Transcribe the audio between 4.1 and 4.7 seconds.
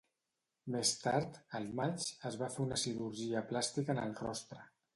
rostre.